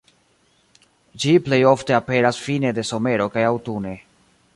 [1.25, 3.93] Ĝi plej ofte aperas fine de somero kaj aŭtune.